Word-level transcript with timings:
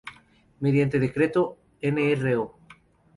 Mediante 0.59 0.97
decreto 0.97 1.59
Nro. 1.83 2.57